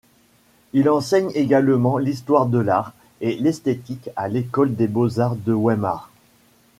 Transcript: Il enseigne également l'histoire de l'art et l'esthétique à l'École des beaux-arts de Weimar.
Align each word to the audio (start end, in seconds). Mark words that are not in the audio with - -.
Il 0.73 0.89
enseigne 0.89 1.29
également 1.35 1.99
l'histoire 1.99 2.47
de 2.47 2.57
l'art 2.57 2.93
et 3.19 3.35
l'esthétique 3.35 4.09
à 4.15 4.29
l'École 4.29 4.75
des 4.75 4.87
beaux-arts 4.87 5.35
de 5.35 5.53
Weimar. 5.53 6.09